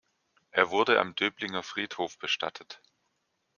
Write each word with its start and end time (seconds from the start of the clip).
Er 0.49 0.71
wurde 0.71 0.99
am 0.99 1.13
Döblinger 1.13 1.61
Friedhof 1.61 2.17
bestattet. 2.17 2.81